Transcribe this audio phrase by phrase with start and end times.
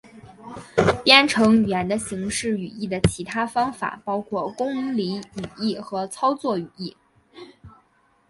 [1.03, 6.97] 编程语言的形式语义的其他方法包括公理语义和操作语义。